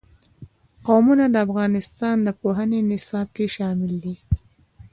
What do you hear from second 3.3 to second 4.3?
کې شامل دي.